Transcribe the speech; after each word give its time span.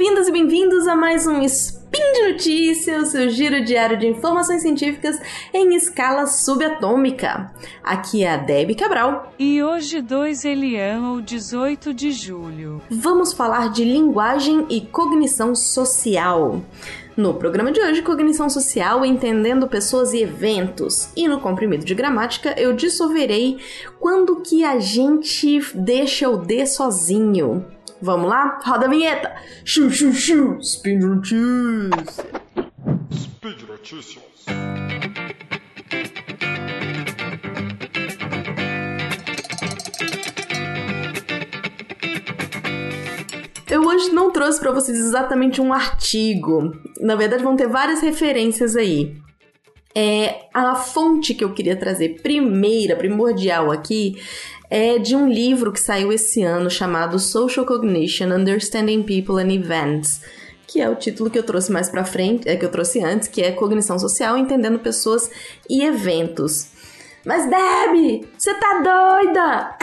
bem-vindas 0.00 0.28
e 0.28 0.32
bem-vindos 0.32 0.86
a 0.88 0.96
mais 0.96 1.26
um 1.26 1.42
Spin 1.42 2.12
de 2.14 2.32
Notícias, 2.32 3.08
o 3.08 3.10
seu 3.10 3.28
giro 3.28 3.62
diário 3.62 3.98
de 3.98 4.06
informações 4.06 4.62
científicas 4.62 5.20
em 5.52 5.74
escala 5.74 6.26
subatômica. 6.26 7.52
Aqui 7.84 8.24
é 8.24 8.32
a 8.32 8.38
Debbie 8.38 8.74
Cabral. 8.74 9.30
E 9.38 9.62
hoje, 9.62 10.00
2 10.00 10.46
Elian, 10.46 11.02
ou 11.10 11.20
18 11.20 11.92
de 11.92 12.12
julho. 12.12 12.80
Vamos 12.90 13.34
falar 13.34 13.68
de 13.72 13.84
linguagem 13.84 14.64
e 14.70 14.80
cognição 14.80 15.54
social. 15.54 16.62
No 17.14 17.34
programa 17.34 17.70
de 17.70 17.78
hoje, 17.78 18.00
Cognição 18.00 18.48
Social, 18.48 19.04
entendendo 19.04 19.68
pessoas 19.68 20.14
e 20.14 20.22
eventos. 20.22 21.10
E 21.14 21.28
no 21.28 21.38
comprimido 21.38 21.84
de 21.84 21.94
gramática, 21.94 22.54
eu 22.58 22.72
dissolverei 22.72 23.58
quando 23.98 24.40
que 24.40 24.64
a 24.64 24.78
gente 24.78 25.60
deixa 25.74 26.30
o 26.30 26.38
D 26.38 26.64
sozinho. 26.64 27.66
Vamos 28.02 28.30
lá? 28.30 28.58
Roda 28.64 28.86
a 28.86 28.88
vinheta! 28.88 29.34
Chu, 29.64 29.90
chu, 29.90 30.12
chu! 30.12 30.58
Speed 30.62 31.02
Notícias! 31.02 32.16
Speed 33.12 33.62
Notícias! 33.68 34.24
Eu 43.70 43.82
hoje 43.82 44.10
não 44.10 44.32
trouxe 44.32 44.58
para 44.58 44.72
vocês 44.72 44.98
exatamente 44.98 45.60
um 45.60 45.72
artigo. 45.72 46.72
Na 47.00 47.14
verdade, 47.14 47.44
vão 47.44 47.54
ter 47.54 47.68
várias 47.68 48.00
referências 48.00 48.74
aí. 48.76 49.16
É, 49.94 50.46
a 50.54 50.76
fonte 50.76 51.34
que 51.34 51.42
eu 51.42 51.52
queria 51.52 51.76
trazer 51.76 52.20
primeira, 52.22 52.94
primordial 52.94 53.72
aqui, 53.72 54.22
é 54.70 54.98
de 54.98 55.16
um 55.16 55.28
livro 55.28 55.72
que 55.72 55.80
saiu 55.80 56.12
esse 56.12 56.42
ano 56.42 56.70
chamado 56.70 57.18
Social 57.18 57.66
Cognition: 57.66 58.26
Understanding 58.26 59.02
People 59.02 59.42
and 59.42 59.52
Events, 59.52 60.22
que 60.66 60.80
é 60.80 60.88
o 60.88 60.94
título 60.94 61.28
que 61.28 61.38
eu 61.38 61.42
trouxe 61.42 61.72
mais 61.72 61.88
para 61.88 62.04
frente, 62.04 62.48
é 62.48 62.56
que 62.56 62.64
eu 62.64 62.70
trouxe 62.70 63.02
antes, 63.02 63.26
que 63.26 63.42
é 63.42 63.50
Cognição 63.50 63.98
Social, 63.98 64.38
entendendo 64.38 64.78
pessoas 64.78 65.28
e 65.68 65.82
eventos. 65.82 66.68
Mas 67.24 67.50
Deb, 67.50 68.28
você 68.38 68.54
tá 68.54 68.80
doida? 68.80 69.76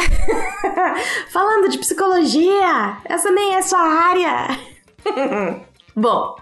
Falando 1.29 1.69
de 1.69 1.77
psicologia, 1.77 2.97
essa 3.05 3.29
nem 3.29 3.55
é 3.55 3.61
sua 3.61 3.79
área. 3.79 4.59
Bom, 5.95 6.35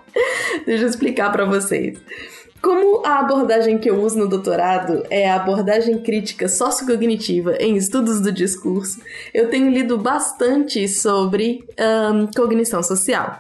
deixa 0.65 0.83
eu 0.83 0.89
explicar 0.89 1.31
para 1.31 1.45
vocês. 1.45 1.99
Como 2.65 3.05
a 3.05 3.19
abordagem 3.19 3.77
que 3.77 3.87
eu 3.87 4.01
uso 4.01 4.17
no 4.17 4.27
doutorado 4.27 5.03
é 5.11 5.29
a 5.29 5.35
abordagem 5.35 5.99
crítica 5.99 6.49
sociocognitiva 6.49 7.55
em 7.59 7.77
estudos 7.77 8.19
do 8.19 8.31
discurso, 8.31 8.99
eu 9.31 9.51
tenho 9.51 9.69
lido 9.69 9.99
bastante 9.99 10.87
sobre 10.87 11.63
um, 11.79 12.25
cognição 12.35 12.81
social. 12.81 13.39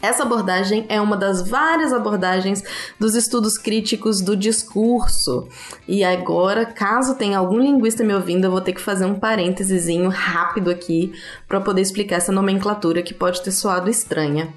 Essa 0.00 0.22
abordagem 0.22 0.86
é 0.88 0.98
uma 0.98 1.14
das 1.14 1.46
várias 1.46 1.92
abordagens 1.92 2.64
dos 2.98 3.14
estudos 3.14 3.58
críticos 3.58 4.22
do 4.22 4.34
discurso. 4.34 5.46
E 5.86 6.02
agora, 6.02 6.64
caso 6.64 7.16
tenha 7.16 7.36
algum 7.36 7.58
linguista 7.58 8.02
me 8.02 8.14
ouvindo, 8.14 8.46
eu 8.46 8.50
vou 8.50 8.62
ter 8.62 8.72
que 8.72 8.80
fazer 8.80 9.04
um 9.04 9.18
parênteses 9.18 9.84
rápido 10.10 10.70
aqui 10.70 11.12
para 11.46 11.60
poder 11.60 11.82
explicar 11.82 12.16
essa 12.16 12.32
nomenclatura 12.32 13.02
que 13.02 13.12
pode 13.12 13.42
ter 13.42 13.50
soado 13.50 13.90
estranha. 13.90 14.48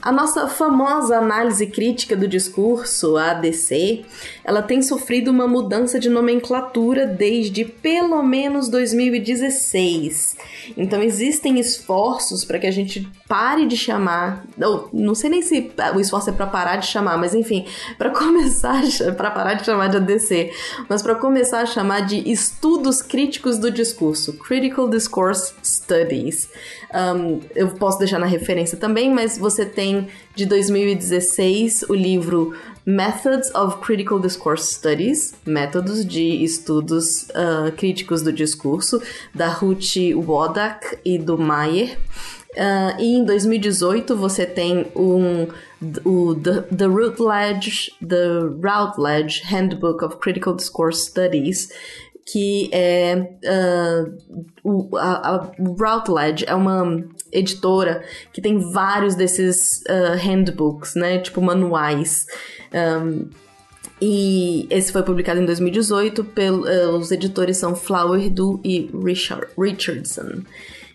A 0.00 0.12
nossa 0.12 0.46
famosa 0.46 1.18
análise 1.18 1.66
crítica 1.66 2.16
do 2.16 2.28
discurso, 2.28 3.16
a 3.16 3.32
ADC, 3.32 4.04
ela 4.44 4.62
tem 4.62 4.80
sofrido 4.80 5.28
uma 5.32 5.48
mudança 5.48 5.98
de 5.98 6.08
nomenclatura 6.08 7.04
desde 7.04 7.64
pelo 7.64 8.22
menos 8.22 8.68
2016. 8.68 10.36
Então 10.76 11.02
existem 11.02 11.58
esforços 11.58 12.44
para 12.44 12.60
que 12.60 12.66
a 12.68 12.70
gente 12.70 13.10
pare 13.28 13.66
de 13.66 13.76
chamar, 13.76 14.44
não, 14.56 14.88
não 14.92 15.14
sei 15.16 15.30
nem 15.30 15.42
se 15.42 15.72
o 15.94 16.00
esforço 16.00 16.30
é 16.30 16.32
para 16.32 16.46
parar 16.46 16.76
de 16.76 16.86
chamar, 16.86 17.18
mas 17.18 17.34
enfim, 17.34 17.66
para 17.98 18.10
começar 18.14 18.80
para 19.16 19.32
parar 19.32 19.54
de 19.54 19.64
chamar 19.64 19.88
de 19.88 19.96
ADC, 19.96 20.52
mas 20.88 21.02
para 21.02 21.16
começar 21.16 21.60
a 21.60 21.66
chamar 21.66 22.06
de 22.06 22.30
estudos 22.30 23.02
críticos 23.02 23.58
do 23.58 23.68
discurso, 23.68 24.34
Critical 24.34 24.88
Discourse 24.88 25.54
Studies. 25.62 26.48
Um, 26.94 27.40
eu 27.54 27.68
posso 27.72 27.98
deixar 27.98 28.18
na 28.18 28.26
referência 28.26 28.78
também, 28.78 29.12
mas 29.12 29.36
você 29.36 29.66
tem 29.66 29.87
de 30.34 30.46
2016 30.46 31.84
o 31.88 31.94
livro 31.94 32.54
Methods 32.84 33.54
of 33.54 33.78
Critical 33.78 34.18
Discourse 34.18 34.74
Studies, 34.74 35.34
métodos 35.44 36.06
de 36.06 36.42
estudos 36.42 37.28
uh, 37.30 37.70
críticos 37.76 38.22
do 38.22 38.32
discurso, 38.32 39.02
da 39.34 39.48
Ruth 39.48 39.94
Wodak 40.14 40.98
e 41.04 41.18
do 41.18 41.36
Mayer. 41.36 41.98
Uh, 42.54 42.98
e 42.98 43.14
em 43.14 43.24
2018 43.24 44.16
você 44.16 44.46
tem 44.46 44.86
um, 44.96 45.46
o 46.04 46.34
the, 46.34 46.62
the, 46.74 46.86
Routledge, 46.86 47.92
the 48.00 48.40
Routledge 48.60 49.42
Handbook 49.44 50.02
of 50.02 50.16
Critical 50.16 50.54
Discourse 50.54 51.06
Studies, 51.06 51.68
que 52.30 52.68
é 52.72 53.16
uh, 53.16 54.18
o, 54.62 54.96
a, 54.96 55.36
a 55.36 55.50
Routledge 55.58 56.44
é 56.46 56.54
uma 56.54 57.02
editora 57.32 58.04
que 58.32 58.42
tem 58.42 58.58
vários 58.58 59.14
desses 59.14 59.82
uh, 59.88 60.16
handbooks, 60.16 60.94
né? 60.94 61.18
Tipo 61.18 61.40
manuais. 61.40 62.26
Um, 62.72 63.30
e 64.00 64.66
esse 64.68 64.92
foi 64.92 65.02
publicado 65.02 65.40
em 65.40 65.46
2018 65.46 66.22
pelos 66.24 67.10
uh, 67.10 67.14
editores 67.14 67.56
são 67.56 67.74
Flower 67.74 68.28
Du 68.28 68.60
e 68.62 68.90
Richard, 69.02 69.46
Richardson. 69.58 70.42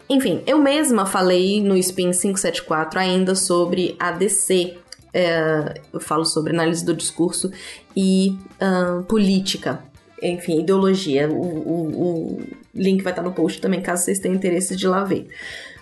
Enfim, 0.08 0.44
eu 0.46 0.60
mesma 0.60 1.06
falei 1.06 1.62
no 1.64 1.76
Spin 1.78 2.12
574 2.12 3.00
ainda 3.00 3.34
sobre 3.34 3.96
ADC. 4.00 4.78
É, 5.16 5.82
eu 5.92 6.00
falo 6.00 6.26
sobre 6.26 6.54
análise 6.54 6.84
do 6.84 6.94
discurso 6.94 7.52
e 7.96 8.36
uh, 8.60 9.04
política 9.04 9.84
enfim, 10.24 10.60
ideologia. 10.60 11.30
O, 11.30 11.42
o, 11.42 12.38
o, 12.38 12.42
link 12.74 13.04
vai 13.04 13.12
estar 13.12 13.22
no 13.22 13.32
post 13.32 13.62
também, 13.62 13.82
caso 13.82 14.04
vocês 14.04 14.20
tenham 14.20 14.36
interesse 14.36 14.76
de 14.76 14.88
lá 14.88 15.04
ver. 15.04 15.28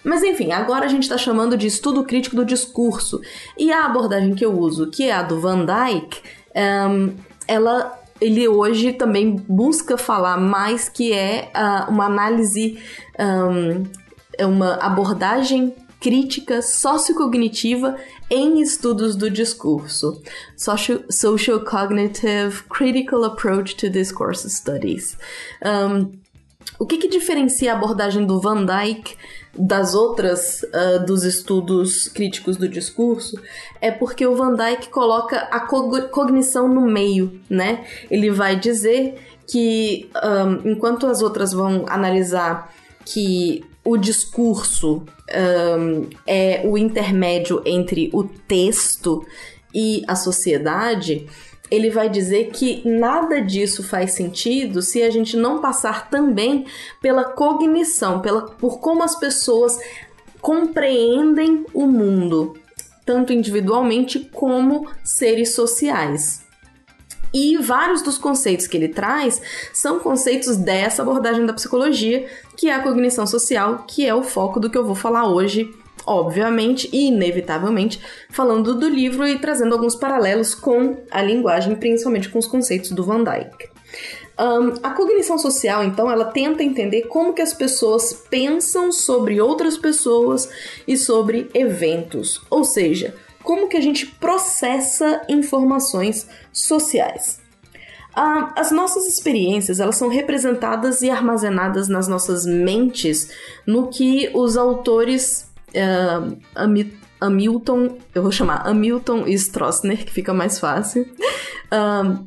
Mas 0.03 0.23
enfim, 0.23 0.51
agora 0.51 0.85
a 0.85 0.89
gente 0.89 1.03
está 1.03 1.17
chamando 1.17 1.55
de 1.55 1.67
estudo 1.67 2.03
crítico 2.03 2.35
do 2.35 2.43
discurso. 2.43 3.21
E 3.57 3.71
a 3.71 3.85
abordagem 3.85 4.33
que 4.33 4.43
eu 4.43 4.57
uso, 4.57 4.89
que 4.89 5.05
é 5.05 5.13
a 5.13 5.23
do 5.23 5.39
Van 5.39 5.65
Dyke, 5.65 6.21
um, 6.89 7.13
ela 7.47 7.97
ele 8.19 8.47
hoje 8.47 8.93
também 8.93 9.35
busca 9.47 9.97
falar 9.97 10.37
mais 10.37 10.87
que 10.87 11.11
é 11.11 11.51
uh, 11.55 11.89
uma 11.89 12.05
análise, 12.05 12.77
um, 13.19 13.83
é 14.37 14.45
uma 14.45 14.75
abordagem 14.75 15.73
crítica 16.01 16.63
sociocognitiva 16.63 17.95
em 18.29 18.59
estudos 18.59 19.15
do 19.15 19.29
discurso. 19.29 20.21
Social, 20.57 20.99
Social 21.09 21.59
Cognitive 21.61 22.63
Critical 22.69 23.23
Approach 23.23 23.75
to 23.75 23.89
Discourse 23.89 24.49
Studies. 24.49 25.15
Um, 25.63 26.19
o 26.79 26.85
que, 26.85 26.97
que, 26.97 27.07
diferencia 27.07 27.71
a 27.71 27.77
abordagem 27.77 28.25
do 28.25 28.41
Van 28.41 28.65
Dyke 28.65 29.15
das 29.55 29.93
outras 29.93 30.63
uh, 30.63 31.05
dos 31.05 31.23
estudos 31.23 32.07
críticos 32.07 32.57
do 32.57 32.67
discurso 32.67 33.39
é 33.79 33.91
porque 33.91 34.25
o 34.25 34.35
Van 34.35 34.55
Dyke 34.55 34.89
coloca 34.89 35.37
a 35.51 35.59
cognição 35.59 36.67
no 36.67 36.81
meio, 36.81 37.39
né? 37.47 37.85
Ele 38.09 38.31
vai 38.31 38.55
dizer 38.55 39.19
que 39.45 40.09
um, 40.15 40.71
enquanto 40.71 41.05
as 41.05 41.21
outras 41.21 41.51
vão 41.53 41.85
analisar 41.87 42.73
que 43.05 43.63
o 43.83 43.97
discurso 43.97 45.03
um, 45.33 46.07
é 46.27 46.61
o 46.65 46.77
intermédio 46.77 47.61
entre 47.65 48.09
o 48.13 48.23
texto 48.23 49.25
e 49.73 50.03
a 50.07 50.15
sociedade, 50.15 51.27
ele 51.69 51.89
vai 51.89 52.09
dizer 52.09 52.51
que 52.51 52.87
nada 52.87 53.41
disso 53.41 53.81
faz 53.81 54.11
sentido 54.11 54.81
se 54.81 55.01
a 55.01 55.09
gente 55.09 55.37
não 55.37 55.61
passar 55.61 56.09
também 56.09 56.65
pela 57.01 57.23
cognição, 57.23 58.19
pela, 58.19 58.41
por 58.41 58.79
como 58.79 59.01
as 59.03 59.17
pessoas 59.17 59.79
compreendem 60.41 61.65
o 61.73 61.87
mundo, 61.87 62.57
tanto 63.05 63.31
individualmente 63.31 64.19
como 64.19 64.89
seres 65.03 65.55
sociais. 65.55 66.43
E 67.33 67.57
vários 67.57 68.01
dos 68.01 68.17
conceitos 68.17 68.67
que 68.67 68.75
ele 68.75 68.89
traz 68.89 69.41
são 69.73 69.99
conceitos 69.99 70.57
dessa 70.57 71.01
abordagem 71.01 71.45
da 71.45 71.53
psicologia, 71.53 72.27
que 72.57 72.69
é 72.69 72.73
a 72.73 72.83
cognição 72.83 73.25
social, 73.25 73.85
que 73.87 74.05
é 74.05 74.13
o 74.13 74.23
foco 74.23 74.59
do 74.59 74.69
que 74.69 74.77
eu 74.77 74.85
vou 74.85 74.95
falar 74.95 75.27
hoje, 75.27 75.73
obviamente 76.05 76.89
e 76.91 77.07
inevitavelmente, 77.07 78.01
falando 78.29 78.75
do 78.75 78.89
livro 78.89 79.25
e 79.27 79.39
trazendo 79.39 79.73
alguns 79.73 79.95
paralelos 79.95 80.53
com 80.53 80.97
a 81.09 81.21
linguagem, 81.21 81.75
principalmente 81.75 82.29
com 82.29 82.39
os 82.39 82.47
conceitos 82.47 82.91
do 82.91 83.03
Van 83.03 83.23
Dyke. 83.23 83.69
Um, 84.39 84.73
a 84.81 84.89
cognição 84.91 85.37
social, 85.37 85.83
então, 85.83 86.09
ela 86.09 86.25
tenta 86.25 86.63
entender 86.63 87.03
como 87.03 87.33
que 87.33 87.41
as 87.41 87.53
pessoas 87.53 88.11
pensam 88.29 88.91
sobre 88.91 89.39
outras 89.39 89.77
pessoas 89.77 90.49
e 90.87 90.97
sobre 90.97 91.49
eventos, 91.53 92.41
ou 92.49 92.63
seja, 92.63 93.13
como 93.43 93.67
que 93.67 93.77
a 93.77 93.81
gente 93.81 94.05
processa 94.05 95.21
informações 95.29 96.27
sociais. 96.51 97.39
Ah, 98.13 98.53
as 98.57 98.71
nossas 98.71 99.07
experiências 99.07 99.79
elas 99.79 99.95
são 99.95 100.09
representadas 100.09 101.01
e 101.01 101.09
armazenadas 101.09 101.87
nas 101.87 102.09
nossas 102.09 102.45
mentes 102.45 103.31
no 103.65 103.87
que 103.87 104.29
os 104.33 104.57
autores 104.57 105.49
uh, 105.69 106.37
Hamilton, 107.21 107.97
eu 108.13 108.23
vou 108.23 108.31
chamar 108.31 108.67
Hamilton 108.67 109.27
e 109.27 109.33
Stroessner, 109.35 110.03
que 110.03 110.11
fica 110.11 110.33
mais 110.33 110.59
fácil. 110.59 111.07
Um, 111.71 112.25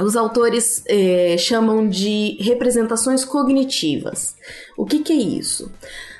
os 0.00 0.14
autores 0.14 0.84
eh, 0.86 1.36
chamam 1.38 1.88
de 1.88 2.36
representações 2.40 3.24
cognitivas. 3.24 4.36
O 4.76 4.86
que, 4.86 5.00
que 5.00 5.12
é 5.12 5.16
isso? 5.16 5.72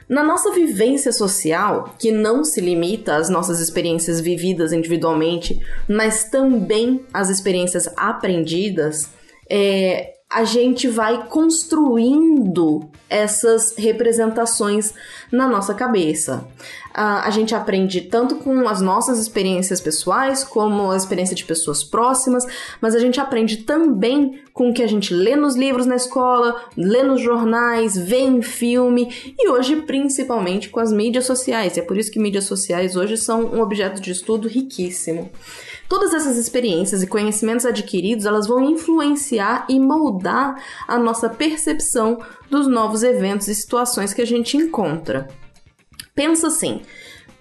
Na 0.09 0.23
nossa 0.23 0.51
vivência 0.53 1.13
social, 1.13 1.95
que 1.99 2.11
não 2.11 2.43
se 2.43 2.61
limita 2.61 3.17
às 3.17 3.29
nossas 3.29 3.61
experiências 3.61 4.21
vividas 4.21 4.73
individualmente, 4.73 5.61
mas 5.87 6.25
também 6.25 7.05
às 7.13 7.29
experiências 7.29 7.89
aprendidas, 7.97 9.11
é, 9.51 10.15
a 10.31 10.45
gente 10.45 10.87
vai 10.89 11.27
construindo 11.27 12.91
essas 13.09 13.75
representações 13.79 14.93
na 15.33 15.49
nossa 15.49 15.73
cabeça. 15.73 16.47
Uh, 16.91 17.25
a 17.25 17.31
gente 17.31 17.55
aprende 17.55 18.03
tanto 18.03 18.37
com 18.37 18.69
as 18.69 18.83
nossas 18.83 19.19
experiências 19.19 19.81
pessoais, 19.81 20.45
como 20.45 20.91
a 20.91 20.97
experiência 20.97 21.35
de 21.35 21.45
pessoas 21.45 21.83
próximas, 21.83 22.45
mas 22.79 22.95
a 22.95 22.99
gente 22.99 23.19
aprende 23.19 23.59
também 23.59 24.43
com 24.53 24.69
o 24.69 24.75
que 24.75 24.83
a 24.83 24.87
gente 24.87 25.15
lê 25.15 25.35
nos 25.35 25.57
livros 25.57 25.87
na 25.87 25.97
escola, 25.97 26.63
lê 26.77 27.03
nos 27.03 27.23
jornais, 27.23 27.97
vê 27.97 28.19
em 28.19 28.43
filme 28.43 29.35
e 29.39 29.49
hoje 29.49 29.77
principalmente 29.77 30.69
com 30.69 30.81
as 30.81 30.93
mídias 30.93 31.25
sociais. 31.25 31.79
É 31.79 31.83
por 31.83 31.97
isso 31.97 32.11
que 32.11 32.19
mídias 32.19 32.45
sociais 32.45 32.97
hoje 32.97 33.17
são 33.17 33.47
um 33.47 33.63
objeto 33.63 33.99
de 33.99 34.11
estudo 34.11 34.47
riquíssimo. 34.47 35.31
Todas 35.89 36.13
essas 36.13 36.37
experiências 36.37 37.03
e 37.03 37.07
conhecimentos 37.07 37.65
adquiridos, 37.65 38.27
elas 38.27 38.47
vão 38.47 38.63
influenciar 38.71 39.65
e 39.69 39.81
moldar 39.81 40.63
a 40.87 40.99
nossa 40.99 41.31
percepção 41.31 42.19
dos 42.51 42.67
novos 42.67 43.03
eventos 43.03 43.49
e 43.49 43.55
situações 43.55 44.13
que 44.13 44.21
a 44.21 44.27
gente 44.27 44.57
encontra. 44.57 45.29
Pensa 46.15 46.49
assim, 46.49 46.83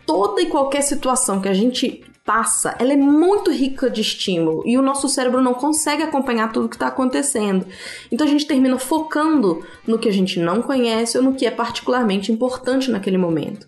toda 0.06 0.42
e 0.42 0.46
qualquer 0.46 0.82
situação 0.82 1.42
que 1.42 1.50
a 1.50 1.54
gente 1.54 2.06
passa, 2.28 2.76
ela 2.78 2.92
é 2.92 2.98
muito 2.98 3.52
rica 3.52 3.90
de 3.90 4.02
estímulo 4.02 4.62
e 4.66 4.78
o 4.78 4.82
nosso 4.82 5.08
cérebro 5.08 5.42
não 5.42 5.54
consegue 5.54 6.04
acompanhar 6.04 6.52
tudo 6.52 6.68
que 6.68 6.76
está 6.76 6.88
acontecendo. 6.88 7.66
Então 8.12 8.28
a 8.28 8.30
gente 8.30 8.46
termina 8.46 8.78
focando 8.78 9.66
no 9.86 9.98
que 9.98 10.10
a 10.10 10.12
gente 10.12 10.38
não 10.38 10.62
conhece 10.62 11.18
ou 11.18 11.24
no 11.24 11.34
que 11.34 11.46
é 11.46 11.52
particularmente 11.52 12.30
importante 12.30 12.92
naquele 12.92 13.18
momento. 13.18 13.66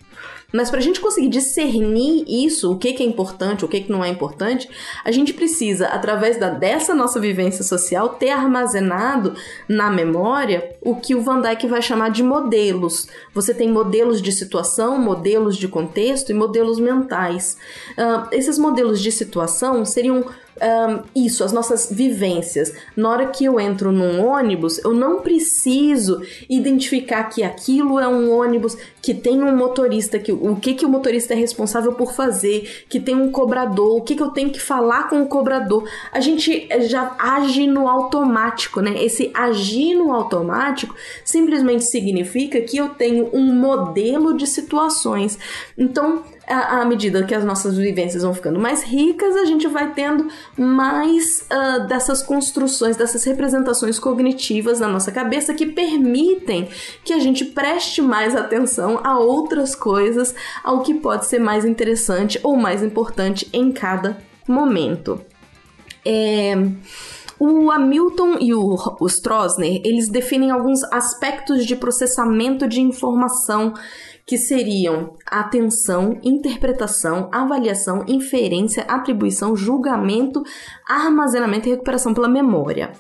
Mas 0.51 0.69
para 0.69 0.80
a 0.80 0.81
gente 0.81 1.00
conseguir 1.00 1.30
discernir 1.30 2.25
isso, 2.28 2.72
o 2.72 2.78
que, 2.78 2.94
que 2.94 3.04
é 3.04 3.06
importante, 3.06 3.63
o 3.63 3.68
que, 3.68 3.81
que 3.81 3.92
não 3.92 4.04
é 4.04 4.10
importante, 4.10 4.69
a 5.04 5.12
gente 5.12 5.34
precisa, 5.34 5.88
através 5.88 6.38
da, 6.38 6.50
dessa 6.50 6.96
nossa 6.96 7.19
vivência 7.19 7.63
social, 7.63 8.10
ter 8.10 8.31
armazenado 8.31 9.36
na 9.68 9.92
memória 9.92 10.75
o 10.81 10.96
que 10.96 11.13
o 11.13 11.22
Van 11.22 11.42
Dyke 11.42 11.68
vai 11.68 11.81
chamar 11.81 12.10
de 12.10 12.24
modelos. 12.24 13.07
Você 13.34 13.54
tem 13.54 13.69
modelos 13.69 14.22
de 14.22 14.31
situação, 14.31 14.98
modelos 15.00 15.57
de 15.57 15.68
contexto 15.68 16.31
e 16.31 16.34
modelos 16.34 16.80
mentais. 16.80 17.57
Uh, 17.92 18.28
esses 18.31 18.57
modelos 18.57 19.02
de 19.02 19.12
situação 19.12 19.86
seriam 19.86 20.25
um, 20.62 21.04
isso, 21.16 21.44
as 21.44 21.52
nossas 21.52 21.90
vivências. 21.92 22.74
Na 22.95 23.10
hora 23.10 23.28
que 23.28 23.45
eu 23.45 23.60
entro 23.60 23.92
num 23.92 24.25
ônibus, 24.25 24.78
eu 24.80 24.94
não 24.94 25.22
preciso 25.22 26.22
identificar 26.50 27.24
que 27.25 27.44
aquilo 27.44 28.00
é 28.00 28.07
um 28.07 28.31
ônibus 28.31 28.78
que 29.01 29.13
tem 29.13 29.42
um 29.42 29.56
motorista, 29.56 30.19
que 30.19 30.31
o 30.31 30.56
que, 30.56 30.74
que 30.74 30.86
o 30.86 30.90
motorista 30.90 31.34
é 31.34 31.38
responsável 31.38 31.94
por 31.94 32.13
fazer, 32.13 32.86
que 32.90 33.00
tem 33.00 33.16
um 33.16 33.31
cobrador, 33.31 33.98
o 33.98 34.01
que, 34.01 34.16
que 34.16 34.24
eu 34.24 34.31
tenho 34.31 34.50
que 34.50 34.60
falar 34.60 35.10
com 35.10 35.22
o 35.22 35.28
cobrador. 35.28 35.88
A 36.12 36.19
gente 36.19 36.68
já 36.88 37.16
age 37.18 37.68
no 37.68 37.88
automático, 37.88 38.81
né? 38.81 39.04
Esse 39.04 39.31
agir 39.34 39.96
no 39.96 40.12
automático 40.13 40.96
simplesmente 41.24 41.86
significa 41.86 42.62
que 42.62 42.78
eu 42.78 42.90
tenho 42.90 43.30
um 43.34 43.54
modelo 43.54 44.36
de 44.36 44.46
situações. 44.48 45.38
Então, 45.78 46.24
à 46.50 46.84
medida 46.84 47.24
que 47.24 47.36
as 47.36 47.44
nossas 47.44 47.78
vivências 47.78 48.24
vão 48.24 48.34
ficando 48.34 48.60
mais 48.60 48.81
ricas, 48.81 49.36
a 49.36 49.45
gente 49.45 49.68
vai 49.68 49.94
tendo 49.94 50.28
mais 50.57 51.45
uh, 51.52 51.88
dessas 51.88 52.24
construções, 52.24 52.98
dessas 52.98 53.24
representações 53.24 54.00
cognitivas 54.00 54.80
na 54.80 54.88
nossa 54.88 55.12
cabeça 55.12 55.54
que 55.54 55.68
permitem 55.68 56.68
que 57.04 57.13
a 57.13 57.19
gente 57.19 57.45
preste 57.45 58.02
mais 58.02 58.36
atenção 58.36 58.89
a 58.98 59.20
outras 59.20 59.76
coisas, 59.76 60.34
ao 60.64 60.82
que 60.82 60.94
pode 60.96 61.28
ser 61.28 61.40
mais 61.40 61.66
interessante 61.66 62.40
ou 62.44 62.56
mais 62.56 62.82
importante 62.82 63.48
em 63.54 63.72
cada 63.72 64.18
momento. 64.48 65.22
É... 66.06 66.56
O 67.40 67.72
Hamilton 67.72 68.38
e 68.40 68.54
o, 68.54 68.76
o 69.00 69.08
Stroessner, 69.08 69.82
eles 69.86 70.10
definem 70.10 70.52
alguns 70.52 70.84
aspectos 70.92 71.66
de 71.66 71.76
processamento 71.76 72.68
de 72.68 72.82
informação 72.82 73.74
que 74.30 74.38
seriam 74.38 75.16
atenção, 75.26 76.20
interpretação, 76.22 77.30
avaliação, 77.32 78.06
inferência, 78.08 78.84
atribuição, 78.84 79.56
julgamento, 79.56 80.44
armazenamento 80.88 81.68
e 81.68 81.72
recuperação 81.72 82.14
pela 82.14 82.28
memória. 82.28 82.92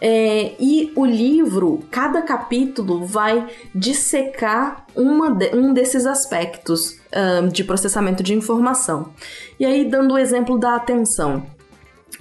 É, 0.00 0.56
e 0.58 0.90
o 0.96 1.06
livro, 1.06 1.78
cada 1.88 2.20
capítulo 2.22 3.04
vai 3.04 3.46
dissecar 3.72 4.84
de, 4.96 5.54
um 5.54 5.72
desses 5.72 6.04
aspectos 6.04 7.00
de 7.52 7.62
processamento 7.62 8.20
de 8.20 8.34
informação. 8.34 9.10
E 9.60 9.64
aí, 9.64 9.84
dando 9.88 10.14
o 10.14 10.18
exemplo 10.18 10.58
da 10.58 10.74
atenção. 10.74 11.46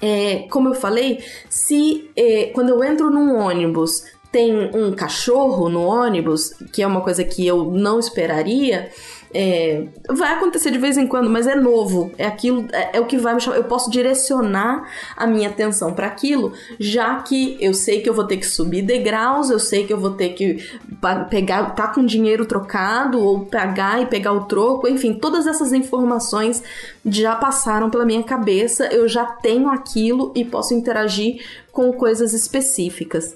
É, 0.01 0.47
como 0.49 0.69
eu 0.69 0.73
falei, 0.73 1.23
se 1.49 2.09
é, 2.15 2.45
quando 2.47 2.69
eu 2.69 2.83
entro 2.83 3.09
num 3.11 3.37
ônibus 3.37 4.03
tem 4.31 4.69
um 4.73 4.93
cachorro 4.93 5.69
no 5.69 5.83
ônibus, 5.83 6.53
que 6.71 6.81
é 6.81 6.87
uma 6.87 7.01
coisa 7.01 7.23
que 7.23 7.45
eu 7.45 7.65
não 7.65 7.99
esperaria, 7.99 8.89
é, 9.33 9.87
vai 10.09 10.33
acontecer 10.33 10.71
de 10.71 10.77
vez 10.77 10.97
em 10.97 11.07
quando, 11.07 11.29
mas 11.29 11.47
é 11.47 11.55
novo. 11.55 12.11
É 12.17 12.25
aquilo, 12.25 12.67
é, 12.71 12.97
é, 12.97 12.99
o 12.99 13.05
que 13.05 13.17
vai 13.17 13.33
me 13.33 13.41
chamar. 13.41 13.57
Eu 13.57 13.63
posso 13.63 13.89
direcionar 13.89 14.89
a 15.15 15.25
minha 15.25 15.49
atenção 15.49 15.93
para 15.93 16.07
aquilo, 16.07 16.53
já 16.79 17.21
que 17.21 17.57
eu 17.59 17.73
sei 17.73 18.01
que 18.01 18.09
eu 18.09 18.13
vou 18.13 18.25
ter 18.25 18.37
que 18.37 18.45
subir 18.45 18.81
degraus, 18.81 19.49
eu 19.49 19.59
sei 19.59 19.85
que 19.85 19.93
eu 19.93 19.99
vou 19.99 20.11
ter 20.11 20.29
que 20.29 20.57
pegar, 21.29 21.71
tá 21.75 21.87
com 21.87 22.05
dinheiro 22.05 22.45
trocado 22.45 23.19
ou 23.19 23.45
pagar 23.45 24.01
e 24.01 24.05
pegar 24.05 24.33
o 24.33 24.45
troco, 24.45 24.87
enfim, 24.87 25.13
todas 25.13 25.47
essas 25.47 25.71
informações 25.71 26.63
já 27.05 27.35
passaram 27.35 27.89
pela 27.89 28.05
minha 28.05 28.23
cabeça. 28.23 28.85
Eu 28.87 29.07
já 29.07 29.25
tenho 29.25 29.69
aquilo 29.69 30.31
e 30.35 30.43
posso 30.43 30.73
interagir 30.73 31.41
com 31.71 31.91
coisas 31.93 32.33
específicas. 32.33 33.35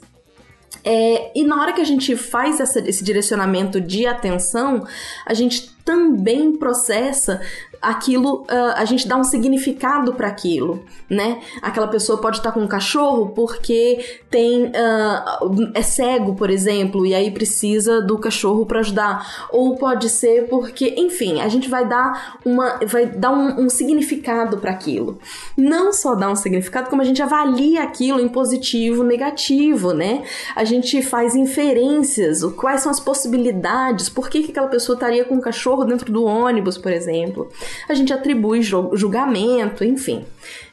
É, 0.86 1.32
e 1.36 1.44
na 1.44 1.60
hora 1.60 1.74
que 1.74 1.82
a 1.82 1.86
gente 1.86 2.16
faz 2.16 2.60
essa, 2.60 2.80
esse 2.80 3.04
direcionamento 3.04 3.82
de 3.82 4.06
atenção, 4.06 4.86
a 5.26 5.34
gente 5.34 5.75
também 5.86 6.58
processa 6.58 7.40
aquilo, 7.82 8.42
uh, 8.42 8.74
a 8.76 8.84
gente 8.86 9.08
dá 9.08 9.16
um 9.16 9.24
significado 9.24 10.14
para 10.16 10.28
aquilo, 10.28 10.84
né? 11.08 11.40
Aquela 11.62 11.88
pessoa 11.88 12.18
pode 12.18 12.38
estar 12.38 12.52
com 12.52 12.62
um 12.62 12.68
cachorro 12.68 13.30
porque 13.30 14.20
tem 14.30 14.66
uh, 14.66 15.72
é 15.76 15.84
cego, 15.84 16.34
por 16.34 16.50
exemplo, 16.50 17.06
e 17.06 17.14
aí 17.14 17.30
precisa 17.30 18.02
do 18.02 18.18
cachorro 18.18 18.66
para 18.66 18.80
ajudar, 18.80 19.48
ou 19.52 19.76
pode 19.76 20.10
ser 20.10 20.48
porque, 20.48 20.96
enfim, 20.98 21.42
a 21.42 21.48
gente 21.48 21.70
vai 21.70 21.88
dar 21.88 22.40
uma, 22.44 22.80
vai 22.88 23.06
dar 23.06 23.32
um, 23.32 23.66
um 23.66 23.70
significado 23.70 24.58
para 24.58 24.72
aquilo. 24.72 25.20
Não 25.56 25.94
só 25.94 26.16
dar 26.16 26.32
um 26.32 26.36
significado, 26.36 26.90
como 26.90 27.04
a 27.04 27.06
gente 27.06 27.22
avalia 27.22 27.84
aquilo 27.84 28.20
em 28.20 28.28
positivo, 28.28 29.04
negativo, 29.04 29.94
né? 29.94 30.24
A 30.56 30.64
gente 30.64 31.04
faz 31.04 31.36
inferências, 31.36 32.44
quais 32.56 32.82
são 32.82 32.92
as 32.92 33.00
possibilidades, 33.00 34.10
por 34.10 34.28
que, 34.28 34.42
que 34.42 34.52
aquela 34.52 34.68
pessoa 34.68 34.96
estaria 34.96 35.24
com 35.24 35.36
um 35.36 35.42
cachorro 35.42 35.75
dentro 35.84 36.14
do 36.14 36.24
ônibus, 36.24 36.78
por 36.78 36.92
exemplo 36.92 37.50
a 37.88 37.94
gente 37.94 38.14
atribui 38.14 38.62
julgamento, 38.62 39.84
enfim. 39.84 40.26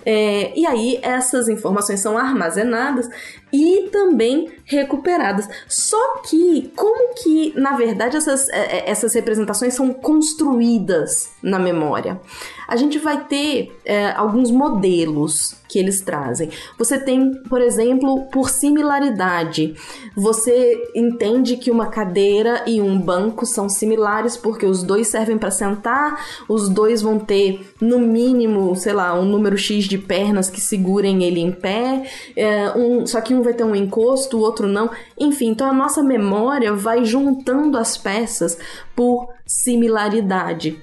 É, 0.04 0.52
e 0.58 0.66
aí 0.66 0.98
essas 1.02 1.48
informações 1.48 2.00
são 2.00 2.18
armazenadas 2.18 3.08
e 3.52 3.88
também 3.92 4.50
recuperadas. 4.64 5.48
Só 5.68 6.22
que, 6.22 6.72
como 6.74 7.14
que, 7.14 7.52
na 7.58 7.76
verdade, 7.76 8.16
essas, 8.16 8.48
é, 8.48 8.78
é, 8.78 8.90
essas 8.90 9.14
representações 9.14 9.74
são 9.74 9.92
construídas 9.92 11.30
na 11.42 11.58
memória? 11.58 12.20
A 12.66 12.76
gente 12.76 12.98
vai 12.98 13.24
ter 13.24 13.70
é, 13.84 14.12
alguns 14.12 14.50
modelos 14.50 15.56
que 15.68 15.78
eles 15.78 16.00
trazem. 16.00 16.50
Você 16.78 16.98
tem, 16.98 17.34
por 17.48 17.60
exemplo, 17.60 18.26
por 18.30 18.48
similaridade. 18.48 19.74
Você 20.14 20.90
entende 20.94 21.56
que 21.56 21.70
uma 21.70 21.86
cadeira 21.86 22.62
e 22.66 22.80
um 22.80 22.98
banco 22.98 23.46
são 23.46 23.68
similares 23.68 24.36
porque 24.36 24.66
os 24.66 24.82
dois 24.82 25.08
servem 25.08 25.38
para 25.38 25.50
sentar, 25.50 26.24
os 26.48 26.68
dois 26.68 27.02
vão 27.02 27.18
ter, 27.18 27.74
no 27.80 27.98
mínimo, 27.98 28.74
sei 28.76 28.92
lá, 28.92 29.18
um 29.18 29.24
número 29.24 29.56
X 29.62 29.84
de 29.84 29.98
pernas 29.98 30.50
que 30.50 30.60
segurem 30.60 31.22
ele 31.24 31.40
em 31.40 31.52
pé, 31.52 32.10
é, 32.36 32.70
um, 32.76 33.06
só 33.06 33.20
que 33.20 33.34
um 33.34 33.42
vai 33.42 33.54
ter 33.54 33.64
um 33.64 33.74
encosto, 33.74 34.36
o 34.36 34.40
outro 34.40 34.66
não. 34.66 34.90
Enfim, 35.18 35.48
então 35.48 35.68
a 35.68 35.72
nossa 35.72 36.02
memória 36.02 36.72
vai 36.72 37.04
juntando 37.04 37.78
as 37.78 37.96
peças 37.96 38.58
por 38.94 39.28
similaridade. 39.46 40.80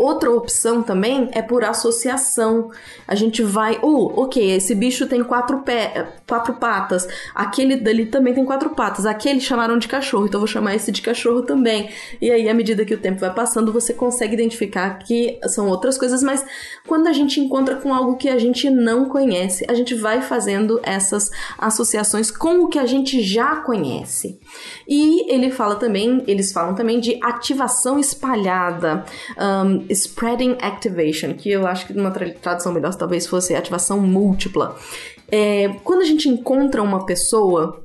Outra 0.00 0.30
opção 0.30 0.82
também 0.82 1.28
é 1.32 1.42
por 1.42 1.62
associação. 1.62 2.70
A 3.06 3.14
gente 3.14 3.42
vai, 3.42 3.78
oh, 3.82 4.22
ok, 4.22 4.50
esse 4.50 4.74
bicho 4.74 5.06
tem 5.06 5.22
quatro, 5.22 5.58
pé, 5.58 6.08
quatro 6.26 6.54
patas, 6.54 7.06
aquele 7.34 7.76
dali 7.76 8.06
também 8.06 8.32
tem 8.32 8.42
quatro 8.42 8.70
patas, 8.70 9.04
aquele 9.04 9.42
chamaram 9.42 9.76
de 9.76 9.86
cachorro, 9.86 10.24
então 10.24 10.40
vou 10.40 10.46
chamar 10.46 10.74
esse 10.74 10.90
de 10.90 11.02
cachorro 11.02 11.42
também. 11.42 11.90
E 12.18 12.30
aí, 12.30 12.48
à 12.48 12.54
medida 12.54 12.82
que 12.82 12.94
o 12.94 12.98
tempo 12.98 13.20
vai 13.20 13.34
passando, 13.34 13.74
você 13.74 13.92
consegue 13.92 14.32
identificar 14.32 15.00
que 15.00 15.38
são 15.48 15.68
outras 15.68 15.98
coisas, 15.98 16.22
mas 16.22 16.46
quando 16.86 17.06
a 17.06 17.12
gente 17.12 17.38
encontra 17.38 17.76
com 17.76 17.92
algo 17.92 18.16
que 18.16 18.30
a 18.30 18.38
gente 18.38 18.70
não 18.70 19.04
conhece, 19.04 19.66
a 19.68 19.74
gente 19.74 19.94
vai 19.94 20.22
fazendo 20.22 20.80
essas 20.82 21.30
associações 21.58 22.30
com 22.30 22.60
o 22.60 22.68
que 22.68 22.78
a 22.78 22.86
gente 22.86 23.22
já 23.22 23.56
conhece. 23.56 24.40
E 24.88 25.30
ele 25.30 25.50
fala 25.50 25.76
também, 25.76 26.24
eles 26.26 26.52
falam 26.52 26.74
também 26.74 27.00
de 27.00 27.18
ativação 27.22 27.98
espalhada. 27.98 29.04
Um, 29.38 29.89
Spreading 29.90 30.56
Activation, 30.60 31.34
que 31.34 31.50
eu 31.50 31.66
acho 31.66 31.86
que 31.86 31.92
numa 31.92 32.10
tradução 32.10 32.72
melhor 32.72 32.94
talvez 32.94 33.26
fosse 33.26 33.54
ativação 33.54 34.00
múltipla. 34.00 34.76
É, 35.30 35.68
quando 35.84 36.02
a 36.02 36.04
gente 36.04 36.28
encontra 36.28 36.82
uma 36.82 37.06
pessoa, 37.06 37.82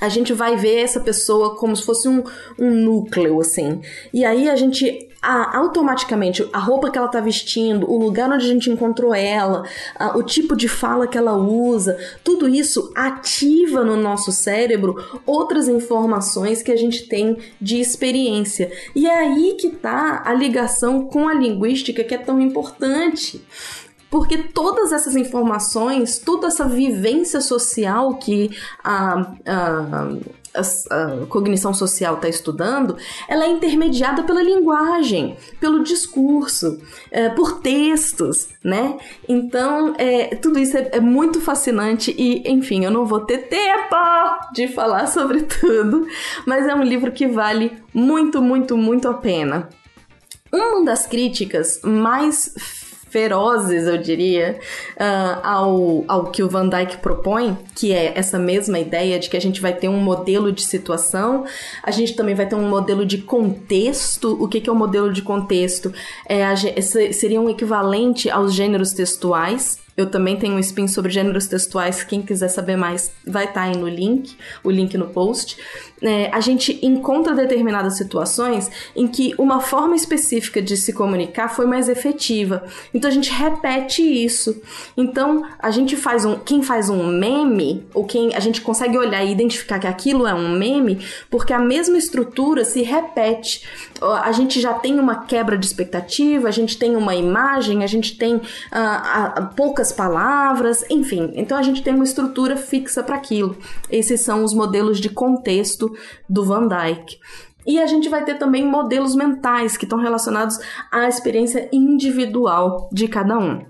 a 0.00 0.08
gente 0.08 0.32
vai 0.32 0.56
ver 0.56 0.80
essa 0.80 1.00
pessoa 1.00 1.56
como 1.56 1.74
se 1.74 1.84
fosse 1.84 2.08
um, 2.08 2.22
um 2.58 2.70
núcleo, 2.70 3.40
assim. 3.40 3.80
E 4.12 4.24
aí 4.24 4.48
a 4.48 4.56
gente 4.56 5.08
a, 5.24 5.56
automaticamente 5.56 6.46
a 6.52 6.58
roupa 6.58 6.90
que 6.90 6.98
ela 6.98 7.08
tá 7.08 7.20
vestindo, 7.20 7.90
o 7.90 7.98
lugar 7.98 8.30
onde 8.30 8.44
a 8.44 8.48
gente 8.48 8.70
encontrou 8.70 9.14
ela, 9.14 9.64
a, 9.98 10.16
o 10.18 10.22
tipo 10.22 10.54
de 10.54 10.68
fala 10.68 11.06
que 11.06 11.16
ela 11.16 11.34
usa, 11.34 11.96
tudo 12.22 12.46
isso 12.46 12.92
ativa 12.94 13.82
no 13.82 13.96
nosso 13.96 14.30
cérebro 14.30 15.22
outras 15.24 15.66
informações 15.66 16.62
que 16.62 16.70
a 16.70 16.76
gente 16.76 17.08
tem 17.08 17.38
de 17.58 17.80
experiência. 17.80 18.70
E 18.94 19.06
é 19.06 19.18
aí 19.18 19.56
que 19.58 19.70
tá 19.70 20.22
a 20.24 20.34
ligação 20.34 21.06
com 21.06 21.26
a 21.26 21.34
linguística 21.34 22.04
que 22.04 22.14
é 22.14 22.18
tão 22.18 22.40
importante 22.40 23.42
porque 24.14 24.38
todas 24.38 24.92
essas 24.92 25.16
informações, 25.16 26.20
toda 26.20 26.46
essa 26.46 26.68
vivência 26.68 27.40
social 27.40 28.14
que 28.14 28.56
a, 28.84 29.32
a, 29.44 30.08
a, 30.54 31.26
cognição 31.26 31.74
social 31.74 32.14
está 32.14 32.28
estudando, 32.28 32.96
ela 33.26 33.44
é 33.44 33.48
intermediada 33.48 34.22
pela 34.22 34.40
linguagem, 34.40 35.36
pelo 35.58 35.82
discurso, 35.82 36.80
é, 37.10 37.28
por 37.30 37.60
textos, 37.60 38.50
né? 38.62 38.98
Então, 39.28 39.96
é, 39.98 40.36
tudo 40.36 40.60
isso 40.60 40.76
é, 40.76 40.90
é 40.92 41.00
muito 41.00 41.40
fascinante 41.40 42.14
e, 42.16 42.48
enfim, 42.48 42.84
eu 42.84 42.92
não 42.92 43.04
vou 43.04 43.18
ter 43.18 43.48
tempo 43.48 43.96
de 44.54 44.68
falar 44.68 45.08
sobre 45.08 45.42
tudo, 45.60 46.06
mas 46.46 46.68
é 46.68 46.74
um 46.76 46.84
livro 46.84 47.10
que 47.10 47.26
vale 47.26 47.72
muito, 47.92 48.40
muito, 48.40 48.76
muito 48.76 49.08
a 49.08 49.14
pena. 49.14 49.68
Uma 50.52 50.84
das 50.84 51.04
críticas 51.04 51.80
mais 51.82 52.83
ferozes, 53.14 53.86
eu 53.86 53.96
diria, 53.96 54.58
uh, 54.96 55.40
ao, 55.46 56.04
ao 56.08 56.24
que 56.32 56.42
o 56.42 56.48
Van 56.48 56.68
Dyke 56.68 56.96
propõe, 56.96 57.56
que 57.72 57.92
é 57.92 58.12
essa 58.18 58.40
mesma 58.40 58.76
ideia 58.76 59.20
de 59.20 59.30
que 59.30 59.36
a 59.36 59.40
gente 59.40 59.60
vai 59.60 59.72
ter 59.72 59.88
um 59.88 59.98
modelo 59.98 60.50
de 60.50 60.62
situação, 60.62 61.44
a 61.80 61.92
gente 61.92 62.16
também 62.16 62.34
vai 62.34 62.44
ter 62.44 62.56
um 62.56 62.68
modelo 62.68 63.06
de 63.06 63.18
contexto. 63.18 64.36
O 64.42 64.48
que, 64.48 64.60
que 64.60 64.68
é 64.68 64.72
o 64.72 64.74
um 64.74 64.78
modelo 64.78 65.12
de 65.12 65.22
contexto? 65.22 65.94
É, 66.28 66.44
a, 66.44 66.56
seria 66.56 67.40
um 67.40 67.48
equivalente 67.48 68.28
aos 68.28 68.52
gêneros 68.52 68.92
textuais, 68.92 69.78
eu 69.96 70.10
também 70.10 70.36
tenho 70.36 70.54
um 70.54 70.58
spin 70.58 70.88
sobre 70.88 71.12
gêneros 71.12 71.46
textuais. 71.46 72.02
Quem 72.02 72.22
quiser 72.22 72.48
saber 72.48 72.76
mais, 72.76 73.12
vai 73.26 73.44
estar 73.44 73.62
tá 73.62 73.66
aí 73.66 73.76
no 73.76 73.88
link, 73.88 74.36
o 74.62 74.70
link 74.70 74.96
no 74.98 75.08
post 75.08 75.56
é, 76.04 76.28
a 76.32 76.40
gente 76.40 76.78
encontra 76.82 77.34
determinadas 77.34 77.96
situações 77.96 78.70
em 78.94 79.08
que 79.08 79.34
uma 79.38 79.60
forma 79.60 79.96
específica 79.96 80.60
de 80.60 80.76
se 80.76 80.92
comunicar 80.92 81.48
foi 81.48 81.66
mais 81.66 81.88
efetiva. 81.88 82.64
Então 82.92 83.08
a 83.08 83.12
gente 83.12 83.30
repete 83.30 84.02
isso. 84.02 84.60
Então 84.96 85.46
a 85.58 85.70
gente 85.70 85.96
faz 85.96 86.24
um. 86.24 86.38
Quem 86.38 86.62
faz 86.62 86.90
um 86.90 87.06
meme, 87.06 87.86
ou 87.94 88.04
quem 88.04 88.34
a 88.34 88.40
gente 88.40 88.60
consegue 88.60 88.98
olhar 88.98 89.24
e 89.24 89.32
identificar 89.32 89.78
que 89.78 89.86
aquilo 89.86 90.26
é 90.26 90.34
um 90.34 90.50
meme, 90.50 90.98
porque 91.30 91.52
a 91.52 91.58
mesma 91.58 91.96
estrutura 91.96 92.64
se 92.64 92.82
repete. 92.82 93.66
A 94.02 94.32
gente 94.32 94.60
já 94.60 94.74
tem 94.74 95.00
uma 95.00 95.24
quebra 95.24 95.56
de 95.56 95.64
expectativa, 95.64 96.48
a 96.48 96.50
gente 96.52 96.76
tem 96.76 96.96
uma 96.96 97.14
imagem, 97.14 97.82
a 97.82 97.86
gente 97.86 98.18
tem 98.18 98.36
uh, 98.36 99.46
poucas 99.56 99.83
palavras, 99.92 100.84
enfim. 100.90 101.32
Então 101.34 101.56
a 101.56 101.62
gente 101.62 101.82
tem 101.82 101.94
uma 101.94 102.04
estrutura 102.04 102.56
fixa 102.56 103.02
para 103.02 103.16
aquilo. 103.16 103.56
Esses 103.90 104.20
são 104.20 104.44
os 104.44 104.54
modelos 104.54 105.00
de 105.00 105.08
contexto 105.08 105.92
do 106.28 106.44
Van 106.44 106.66
Dyke. 106.66 107.18
E 107.66 107.80
a 107.80 107.86
gente 107.86 108.08
vai 108.08 108.24
ter 108.24 108.38
também 108.38 108.64
modelos 108.66 109.14
mentais 109.14 109.76
que 109.76 109.84
estão 109.84 109.98
relacionados 109.98 110.58
à 110.92 111.08
experiência 111.08 111.68
individual 111.72 112.88
de 112.92 113.08
cada 113.08 113.38
um. 113.38 113.64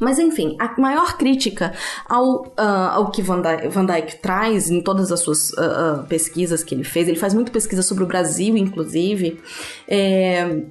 Mas 0.00 0.18
enfim, 0.18 0.56
a 0.60 0.80
maior 0.80 1.16
crítica 1.16 1.72
ao, 2.08 2.46
uh, 2.46 2.90
ao 2.92 3.10
que 3.10 3.20
Van 3.20 3.40
Dyke, 3.40 3.68
Van 3.68 3.84
Dyke, 3.84 4.16
traz 4.20 4.70
em 4.70 4.80
todas 4.80 5.10
as 5.10 5.20
suas 5.20 5.50
uh, 5.50 6.02
uh, 6.02 6.06
pesquisas 6.06 6.62
que 6.62 6.74
ele 6.74 6.84
fez, 6.84 7.08
ele 7.08 7.18
faz 7.18 7.34
muita 7.34 7.50
pesquisa 7.50 7.82
sobre 7.82 8.04
o 8.04 8.06
Brasil, 8.06 8.56
inclusive, 8.56 9.40
é, 9.88 10.62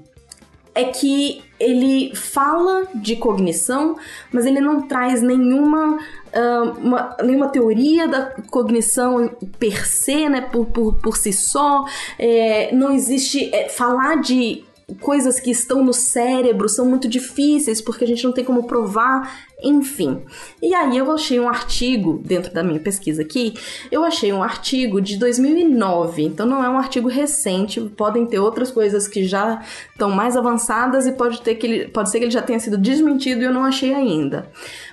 é 0.77 0.86
que 0.86 1.43
ele 1.60 2.15
fala 2.15 2.88
de 2.93 3.15
cognição, 3.15 3.96
mas 4.31 4.46
ele 4.46 4.62
não 4.62 4.88
traz 4.88 5.22
nenhuma, 5.22 5.98
uh, 5.98 6.79
uma, 6.79 7.17
nenhuma 7.24 7.50
teoria 7.50 8.07
da 8.07 8.36
cognição 8.50 9.29
per 9.57 9.88
se, 9.88 10.29
né, 10.29 10.41
por, 10.41 10.67
por, 10.67 10.93
por 11.00 11.17
si 11.17 11.34
só. 11.34 11.84
É, 12.19 12.74
não 12.74 12.91
existe. 12.91 13.53
É, 13.53 13.69
falar 13.69 14.22
de 14.22 14.63
coisas 15.01 15.39
que 15.39 15.51
estão 15.51 15.84
no 15.84 15.93
cérebro 15.93 16.69
são 16.69 16.86
muito 16.86 17.10
difíceis 17.10 17.81
porque 17.81 18.05
a 18.05 18.07
gente 18.07 18.24
não 18.24 18.31
tem 18.31 18.46
como 18.46 18.63
provar 18.63 19.48
enfim. 19.62 20.24
E 20.62 20.74
aí 20.74 20.98
eu 20.98 21.12
achei 21.12 21.40
um 21.40 21.50
artigo, 21.50 22.22
dentro 22.24 22.54
da 22.54 22.62
minha 22.62 22.80
pesquisa 22.80 23.24
aqui, 23.24 23.56
eu 23.92 24.04
achei 24.04 24.32
um 24.32 24.44
artigo 24.44 25.02
de 25.02 25.18
2009, 25.18 26.24
então 26.24 26.46
não 26.46 26.64
é 26.64 26.70
um 26.70 26.78
artigo 26.78 27.08
recente, 27.08 27.82
podem 27.82 28.26
ter 28.28 28.40
outras 28.40 28.70
coisas 28.70 29.08
que 29.08 29.26
já 29.26 29.64
estão 29.92 30.12
mais 30.12 30.38
avançadas 30.38 31.08
e 31.08 31.12
pode, 31.12 31.42
ter 31.42 31.56
que 31.56 31.66
ele, 31.66 31.88
pode 31.88 32.12
ser 32.12 32.20
que 32.20 32.26
ele 32.26 32.32
já 32.32 32.42
tenha 32.42 32.60
sido 32.60 32.78
desmentido 32.78 33.42
e 33.42 33.46
eu 33.46 33.54
não 33.54 33.64
achei 33.64 33.96
ainda. 33.96 34.48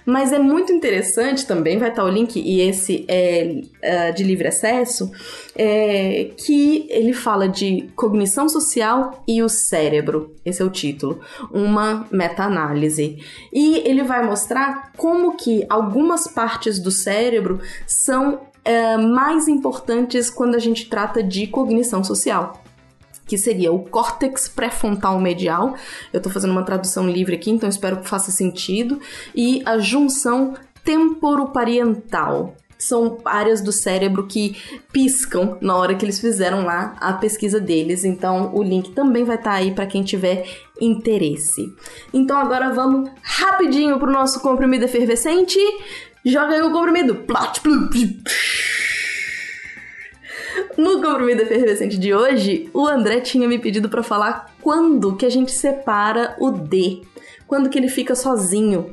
Mas 0.07 0.33
é 0.33 0.39
muito 0.39 0.73
interessante 0.73 1.47
também, 1.47 1.79
vai 1.79 1.91
estar 1.91 2.05
o 2.05 2.09
link, 2.09 2.39
e 2.39 2.61
esse 2.61 3.05
é 3.09 3.63
uh, 3.83 4.15
de 4.15 4.23
livre 4.23 4.49
acesso, 4.49 5.11
é, 5.57 6.31
que 6.37 6.87
ele 6.91 7.13
fala 7.13 7.49
de 7.49 7.89
cognição 7.97 8.49
social 8.49 9.23
e 9.27 9.43
o 9.43 9.49
cérebro. 9.49 10.35
Esse 10.45 10.61
é 10.61 10.65
o 10.65 10.71
título. 10.71 11.21
Uma 11.51 12.07
meta-análise. 12.11 13.19
E 13.51 13.79
ele 13.79 14.03
vai 14.03 14.23
mostrar 14.25 14.54
como 14.97 15.37
que 15.37 15.65
algumas 15.69 16.27
partes 16.27 16.79
do 16.79 16.91
cérebro 16.91 17.61
são 17.87 18.41
é, 18.65 18.97
mais 18.97 19.49
importantes 19.49 20.31
quando 20.31 20.55
a 20.55 20.59
gente 20.59 20.89
trata 20.89 21.23
de 21.23 21.47
cognição 21.47 22.03
social 22.03 22.61
que 23.27 23.39
seria 23.39 23.73
o 23.73 23.79
córtex 23.79 24.49
pré-frontal 24.49 25.19
medial. 25.19 25.75
Eu 26.13 26.19
estou 26.19 26.31
fazendo 26.31 26.51
uma 26.51 26.63
tradução 26.63 27.09
livre 27.09 27.35
aqui, 27.35 27.51
então 27.51 27.69
espero 27.69 27.97
que 27.99 28.09
faça 28.09 28.31
sentido. 28.31 29.01
E 29.35 29.63
a 29.65 29.79
junção 29.79 30.55
temporoparietal. 30.85 32.55
São 32.79 33.19
áreas 33.25 33.61
do 33.61 33.73
cérebro 33.73 34.27
que 34.27 34.57
piscam 34.93 35.57
na 35.61 35.77
hora 35.77 35.95
que 35.95 36.05
eles 36.05 36.19
fizeram 36.19 36.65
lá 36.65 36.97
a 37.01 37.13
pesquisa 37.13 37.61
deles. 37.61 38.05
Então, 38.05 38.55
o 38.55 38.63
link 38.63 38.93
também 38.93 39.25
vai 39.25 39.37
estar 39.37 39.51
tá 39.51 39.57
aí 39.57 39.73
para 39.73 39.87
quem 39.87 40.03
tiver 40.03 40.47
interesse. 40.81 41.73
Então, 42.13 42.37
agora 42.37 42.71
vamos 42.73 43.11
rapidinho 43.23 43.99
pro 43.99 44.11
nosso 44.11 44.41
comprimido 44.41 44.85
efervescente. 44.85 45.59
Joga 46.25 46.55
aí 46.55 46.63
o 46.63 46.73
comprimido. 46.73 47.25
No 50.77 51.01
comprimido 51.01 51.43
efervescente 51.43 51.99
de 51.99 52.15
hoje, 52.15 52.69
o 52.73 52.87
André 52.87 53.21
tinha 53.21 53.47
me 53.47 53.59
pedido 53.59 53.89
para 53.89 54.03
falar 54.03 54.55
quando 54.61 55.17
que 55.17 55.27
a 55.27 55.31
gente 55.31 55.53
separa 55.53 56.37
o 56.39 56.51
D, 56.51 57.03
quando 57.47 57.69
que 57.69 57.79
ele 57.79 57.89
fica 57.89 58.15
sozinho. 58.15 58.93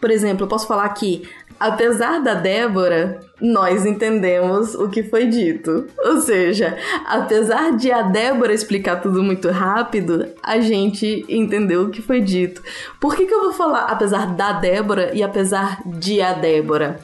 Por 0.00 0.10
exemplo, 0.10 0.44
eu 0.44 0.48
posso 0.48 0.66
falar 0.66 0.88
que 0.90 1.28
apesar 1.62 2.20
da 2.20 2.34
Débora, 2.34 3.20
nós 3.40 3.86
entendemos 3.86 4.74
o 4.74 4.88
que 4.88 5.04
foi 5.04 5.26
dito. 5.26 5.86
Ou 6.04 6.20
seja, 6.20 6.76
apesar 7.06 7.76
de 7.76 7.92
a 7.92 8.02
Débora 8.02 8.52
explicar 8.52 8.96
tudo 8.96 9.22
muito 9.22 9.48
rápido, 9.48 10.26
a 10.42 10.58
gente 10.58 11.24
entendeu 11.28 11.84
o 11.84 11.90
que 11.90 12.02
foi 12.02 12.20
dito. 12.20 12.60
Por 13.00 13.14
que, 13.14 13.26
que 13.26 13.32
eu 13.32 13.42
vou 13.42 13.52
falar 13.52 13.84
apesar 13.84 14.34
da 14.34 14.52
Débora 14.52 15.14
e 15.14 15.22
apesar 15.22 15.80
de 15.86 16.20
a 16.20 16.32
Débora? 16.32 16.98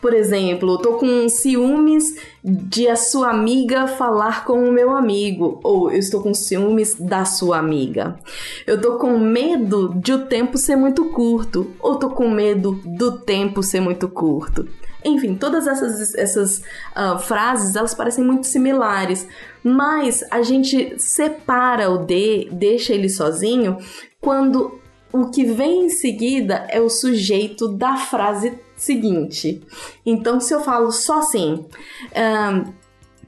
Por 0.00 0.14
exemplo, 0.14 0.78
tô 0.78 0.94
com 0.94 1.28
ciúmes 1.28 2.04
de 2.42 2.88
a 2.88 2.94
sua 2.94 3.30
amiga 3.30 3.88
falar 3.88 4.44
com 4.44 4.68
o 4.68 4.72
meu 4.72 4.90
amigo, 4.96 5.58
ou 5.64 5.90
eu 5.90 5.98
estou 5.98 6.22
com 6.22 6.32
ciúmes 6.32 6.94
da 6.94 7.24
sua 7.24 7.58
amiga. 7.58 8.18
Eu 8.66 8.80
tô 8.80 8.96
com 8.96 9.18
medo 9.18 9.92
de 9.96 10.12
o 10.12 10.26
tempo 10.26 10.56
ser 10.56 10.76
muito 10.76 11.06
curto, 11.06 11.72
ou 11.80 11.96
tô 11.96 12.10
com 12.10 12.30
medo 12.30 12.80
do 12.84 13.18
tempo 13.18 13.62
ser 13.62 13.80
muito 13.80 14.08
curto. 14.08 14.68
Enfim, 15.04 15.34
todas 15.34 15.66
essas, 15.66 16.14
essas 16.14 16.58
uh, 16.96 17.18
frases 17.18 17.76
elas 17.76 17.94
parecem 17.94 18.24
muito 18.24 18.46
similares, 18.46 19.26
mas 19.62 20.24
a 20.30 20.42
gente 20.42 20.94
separa 20.98 21.90
o 21.90 21.98
D, 21.98 22.48
deixa 22.52 22.92
ele 22.92 23.08
sozinho 23.08 23.78
quando 24.20 24.80
o 25.12 25.30
que 25.30 25.44
vem 25.44 25.86
em 25.86 25.88
seguida 25.88 26.66
é 26.68 26.80
o 26.80 26.90
sujeito 26.90 27.68
da 27.68 27.96
frase 27.96 28.58
seguinte. 28.80 29.62
Então, 30.04 30.40
se 30.40 30.54
eu 30.54 30.60
falo 30.60 30.90
só 30.90 31.18
assim, 31.18 31.66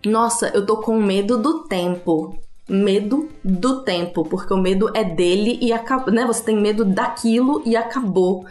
nossa, 0.05 0.49
eu 0.55 0.65
tô 0.65 0.79
com 0.79 1.01
medo 1.01 1.39
do 1.39 1.65
tempo. 1.65 2.39
Medo 2.69 3.29
do 3.43 3.83
tempo, 3.83 4.25
porque 4.25 4.55
o 4.55 4.57
medo 4.57 4.89
é 4.95 5.03
dele 5.03 5.59
e 5.61 5.73
acabou, 5.73 6.15
né? 6.15 6.25
Você 6.25 6.45
tem 6.45 6.57
medo 6.57 6.85
daquilo 6.85 7.63
e 7.67 7.75
acabou. 7.75 8.45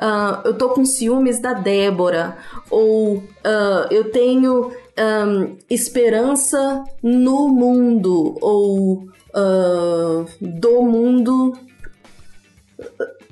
Uh, 0.00 0.46
eu 0.46 0.56
tô 0.56 0.70
com 0.70 0.82
ciúmes 0.86 1.38
da 1.40 1.52
Débora, 1.52 2.38
ou 2.70 3.16
uh, 3.18 3.22
eu 3.90 4.10
tenho 4.10 4.72
um, 4.98 5.58
esperança 5.68 6.84
no 7.02 7.48
mundo, 7.48 8.38
ou 8.40 9.04
uh, 9.34 10.26
do 10.40 10.82
mundo 10.82 11.52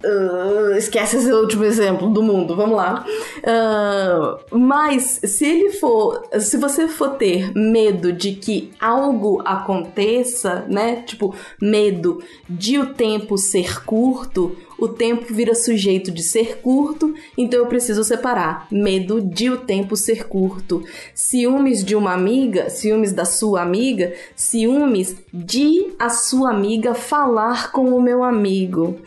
Uh, 0.05 0.77
esquece 0.77 1.17
esse 1.17 1.33
último 1.33 1.65
exemplo 1.65 2.11
do 2.11 2.23
mundo, 2.23 2.55
vamos 2.55 2.77
lá. 2.77 3.07
Uh, 3.39 4.59
mas 4.59 5.21
se 5.25 5.47
ele 5.47 5.71
for, 5.71 6.23
se 6.39 6.59
você 6.59 6.87
for 6.89 7.11
ter 7.11 7.53
medo 7.55 8.13
de 8.13 8.33
que 8.33 8.71
algo 8.79 9.41
aconteça, 9.45 10.67
né? 10.69 10.97
Tipo, 11.07 11.35
medo 11.61 12.23
de 12.49 12.79
o 12.79 12.93
tempo 12.93 13.39
ser 13.39 13.83
curto, 13.85 14.55
o 14.79 14.89
tempo 14.89 15.33
vira 15.33 15.55
sujeito 15.55 16.11
de 16.11 16.23
ser 16.23 16.59
curto, 16.59 17.15
então 17.39 17.61
eu 17.61 17.67
preciso 17.67 18.03
separar 18.05 18.67
medo 18.71 19.21
de 19.21 19.49
o 19.49 19.57
tempo 19.57 19.97
ser 19.97 20.25
curto. 20.27 20.83
Ciúmes 21.15 21.85
de 21.85 21.95
uma 21.95 22.13
amiga, 22.13 22.69
ciúmes 22.69 23.13
da 23.13 23.25
sua 23.25 23.63
amiga, 23.63 24.13
ciúmes 24.37 25.17
de 25.33 25.95
a 25.99 26.11
sua 26.11 26.51
amiga 26.51 26.95
falar 26.95 27.71
com 27.73 27.95
o 27.95 28.03
meu 28.03 28.23
amigo 28.23 28.99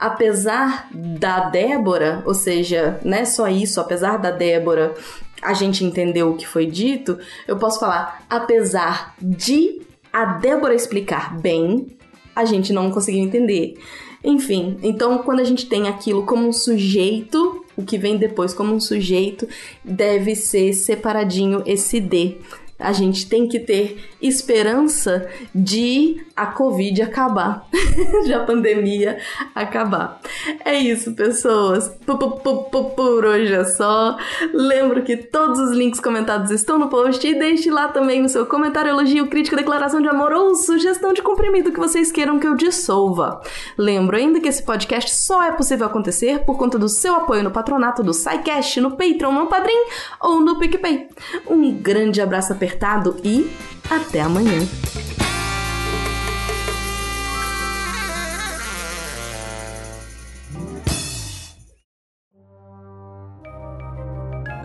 apesar 0.00 0.88
da 0.92 1.50
Débora, 1.50 2.22
ou 2.24 2.32
seja, 2.32 2.98
não 3.04 3.18
é 3.18 3.24
só 3.26 3.46
isso, 3.48 3.80
apesar 3.80 4.16
da 4.16 4.30
Débora 4.30 4.94
a 5.42 5.54
gente 5.54 5.84
entendeu 5.84 6.30
o 6.30 6.36
que 6.36 6.46
foi 6.46 6.66
dito, 6.66 7.18
eu 7.46 7.56
posso 7.56 7.80
falar, 7.80 8.24
apesar 8.28 9.14
de 9.20 9.82
a 10.12 10.24
Débora 10.24 10.74
explicar 10.74 11.38
bem, 11.38 11.86
a 12.34 12.44
gente 12.44 12.72
não 12.72 12.90
conseguiu 12.90 13.22
entender. 13.22 13.78
Enfim, 14.22 14.78
então 14.82 15.18
quando 15.18 15.40
a 15.40 15.44
gente 15.44 15.66
tem 15.66 15.88
aquilo 15.88 16.24
como 16.24 16.46
um 16.46 16.52
sujeito, 16.52 17.64
o 17.76 17.82
que 17.82 17.96
vem 17.96 18.18
depois 18.18 18.52
como 18.52 18.74
um 18.74 18.80
sujeito, 18.80 19.48
deve 19.82 20.34
ser 20.34 20.74
separadinho 20.74 21.62
esse 21.64 22.00
D 22.00 22.38
a 22.80 22.92
gente 22.92 23.28
tem 23.28 23.46
que 23.46 23.60
ter 23.60 23.98
esperança 24.20 25.28
de 25.54 26.24
a 26.34 26.46
Covid 26.46 27.02
acabar, 27.02 27.66
de 28.24 28.32
a 28.32 28.40
pandemia 28.40 29.18
acabar. 29.54 30.20
É 30.64 30.74
isso, 30.74 31.12
pessoas. 31.14 31.88
Por 32.06 33.24
hoje 33.24 33.52
é 33.52 33.64
só. 33.64 34.16
Lembro 34.52 35.02
que 35.02 35.16
todos 35.16 35.60
os 35.60 35.72
links 35.72 36.00
comentados 36.00 36.50
estão 36.50 36.78
no 36.78 36.88
post 36.88 37.26
e 37.26 37.38
deixe 37.38 37.70
lá 37.70 37.88
também 37.88 38.24
o 38.24 38.28
seu 38.28 38.46
comentário, 38.46 38.88
elogio, 38.88 39.28
crítica, 39.28 39.56
declaração 39.56 40.00
de 40.00 40.08
amor 40.08 40.32
ou 40.32 40.54
sugestão 40.54 41.12
de 41.12 41.22
comprimido 41.22 41.72
que 41.72 41.78
vocês 41.78 42.10
queiram 42.10 42.38
que 42.38 42.46
eu 42.46 42.56
dissolva. 42.56 43.40
Lembro 43.76 44.16
ainda 44.16 44.40
que 44.40 44.48
esse 44.48 44.62
podcast 44.62 45.14
só 45.14 45.42
é 45.42 45.52
possível 45.52 45.86
acontecer 45.86 46.40
por 46.40 46.56
conta 46.56 46.78
do 46.78 46.88
seu 46.88 47.14
apoio 47.14 47.42
no 47.42 47.50
patronato 47.50 48.02
do 48.02 48.14
SciCast, 48.14 48.80
no 48.80 48.92
Patreon, 48.92 49.32
no 49.32 49.46
Padrim 49.46 49.84
ou 50.20 50.40
no 50.40 50.58
PicPay. 50.58 51.08
Um 51.46 51.72
grande 51.74 52.20
abraço 52.20 52.52
apertado 52.52 52.69
apertado 52.70 53.16
e 53.24 53.50
até 53.90 54.20
amanhã. 54.20 54.60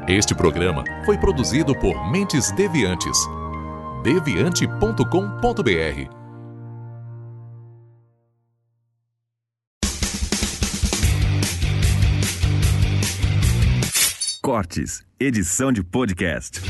Este 0.07 0.35
programa 0.35 0.83
foi 1.03 1.17
produzido 1.17 1.73
por 1.79 2.11
Mentes 2.11 2.51
Deviantes. 2.51 3.17
deviante.com.br 4.03 6.25
Cortes, 14.43 15.03
edição 15.19 15.71
de 15.71 15.83
podcast. 15.83 16.61